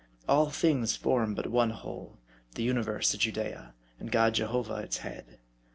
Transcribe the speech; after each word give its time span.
All 0.27 0.49
things 0.49 0.95
form 0.95 1.35
but 1.35 1.45
one 1.51 1.69
whole; 1.69 2.17
the 2.55 2.63
universe 2.63 3.13
a 3.13 3.19
Judea, 3.19 3.75
and 3.99 4.11
God 4.11 4.33
Jehovah 4.33 4.77
its 4.77 4.97
head. 5.05 5.37